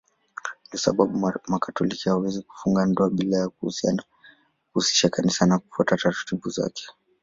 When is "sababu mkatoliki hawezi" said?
0.83-2.41